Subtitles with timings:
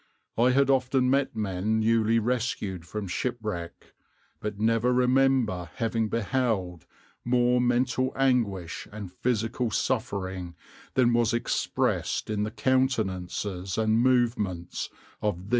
[0.35, 3.93] I had often met men newly rescued from shipwreck,
[4.39, 6.87] but never remember having beheld
[7.23, 10.55] more mental anguish and physical suffering
[10.95, 15.49] than was expressed in the countenances and movements of these eleven sailors."